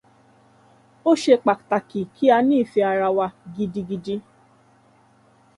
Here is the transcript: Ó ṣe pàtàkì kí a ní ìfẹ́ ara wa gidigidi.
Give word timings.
Ó 1.09 1.11
ṣe 1.21 1.33
pàtàkì 1.45 2.01
kí 2.15 2.25
a 2.35 2.37
ní 2.47 2.55
ìfẹ́ 2.63 2.85
ara 2.91 3.07
wa 3.17 3.25
gidigidi. 3.55 4.15